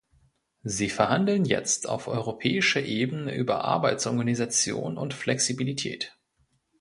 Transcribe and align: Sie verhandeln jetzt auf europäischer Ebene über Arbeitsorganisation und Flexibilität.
Sie 0.63 0.89
verhandeln 0.89 1.45
jetzt 1.45 1.87
auf 1.87 2.07
europäischer 2.07 2.81
Ebene 2.81 3.35
über 3.35 3.63
Arbeitsorganisation 3.65 4.97
und 4.97 5.13
Flexibilität. 5.13 6.17